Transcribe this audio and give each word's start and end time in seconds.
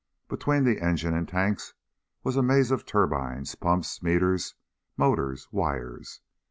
Between 0.29 0.63
the 0.63 0.81
engine 0.81 1.13
and 1.13 1.27
tanks 1.29 1.75
was 2.23 2.35
a 2.35 2.41
maze 2.41 2.71
of 2.71 2.87
turbines, 2.87 3.53
pumps, 3.53 4.01
meters, 4.01 4.55
motors, 4.97 5.47
wires. 5.51 6.21